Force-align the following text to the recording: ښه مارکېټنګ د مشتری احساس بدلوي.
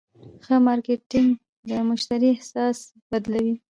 ښه 0.45 0.55
مارکېټنګ 0.67 1.29
د 1.69 1.71
مشتری 1.89 2.27
احساس 2.35 2.77
بدلوي. 3.09 3.53